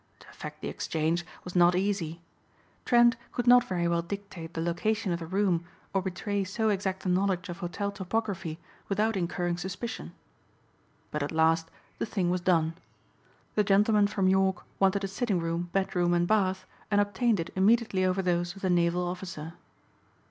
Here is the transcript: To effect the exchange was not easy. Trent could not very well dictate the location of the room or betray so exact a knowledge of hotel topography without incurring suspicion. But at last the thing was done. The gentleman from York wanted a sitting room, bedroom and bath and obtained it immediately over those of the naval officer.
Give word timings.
To 0.21 0.27
effect 0.29 0.61
the 0.61 0.67
exchange 0.67 1.23
was 1.43 1.55
not 1.55 1.75
easy. 1.75 2.21
Trent 2.85 3.17
could 3.31 3.45
not 3.45 3.63
very 3.65 3.87
well 3.87 4.01
dictate 4.01 4.55
the 4.55 4.59
location 4.59 5.13
of 5.13 5.19
the 5.19 5.27
room 5.27 5.63
or 5.93 6.01
betray 6.01 6.43
so 6.43 6.69
exact 6.69 7.05
a 7.05 7.07
knowledge 7.07 7.49
of 7.49 7.59
hotel 7.59 7.91
topography 7.91 8.57
without 8.89 9.15
incurring 9.15 9.57
suspicion. 9.57 10.13
But 11.11 11.21
at 11.21 11.31
last 11.31 11.69
the 11.99 12.07
thing 12.07 12.31
was 12.31 12.41
done. 12.41 12.73
The 13.53 13.63
gentleman 13.63 14.07
from 14.07 14.27
York 14.27 14.63
wanted 14.79 15.03
a 15.03 15.07
sitting 15.07 15.39
room, 15.39 15.69
bedroom 15.71 16.15
and 16.15 16.27
bath 16.27 16.65
and 16.89 16.99
obtained 16.99 17.39
it 17.39 17.51
immediately 17.55 18.03
over 18.03 18.23
those 18.23 18.55
of 18.55 18.63
the 18.63 18.71
naval 18.71 19.07
officer. 19.07 19.53